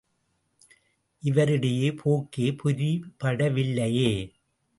இவருடைய 1.23 1.93
போக்கே 1.93 2.47
புரிபடவில்லையே. 2.51 4.11